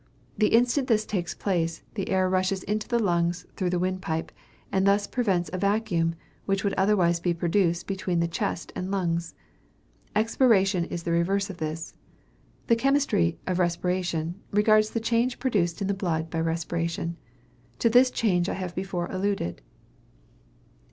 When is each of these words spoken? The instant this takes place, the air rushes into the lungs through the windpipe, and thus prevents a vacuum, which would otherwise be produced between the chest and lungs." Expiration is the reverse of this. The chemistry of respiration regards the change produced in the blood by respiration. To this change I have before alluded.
The 0.35 0.47
instant 0.47 0.87
this 0.87 1.05
takes 1.05 1.35
place, 1.35 1.83
the 1.93 2.09
air 2.09 2.27
rushes 2.27 2.63
into 2.63 2.87
the 2.87 2.97
lungs 2.97 3.45
through 3.55 3.69
the 3.69 3.77
windpipe, 3.77 4.31
and 4.71 4.87
thus 4.87 5.05
prevents 5.05 5.51
a 5.53 5.59
vacuum, 5.59 6.15
which 6.45 6.63
would 6.63 6.73
otherwise 6.73 7.19
be 7.19 7.35
produced 7.35 7.85
between 7.85 8.19
the 8.19 8.27
chest 8.27 8.73
and 8.75 8.89
lungs." 8.89 9.35
Expiration 10.15 10.85
is 10.85 11.03
the 11.03 11.11
reverse 11.11 11.51
of 11.51 11.57
this. 11.57 11.93
The 12.65 12.75
chemistry 12.75 13.37
of 13.45 13.59
respiration 13.59 14.39
regards 14.49 14.89
the 14.89 14.99
change 14.99 15.37
produced 15.37 15.83
in 15.83 15.87
the 15.87 15.93
blood 15.93 16.31
by 16.31 16.39
respiration. 16.41 17.17
To 17.77 17.87
this 17.87 18.09
change 18.09 18.49
I 18.49 18.55
have 18.55 18.73
before 18.73 19.05
alluded. 19.05 19.61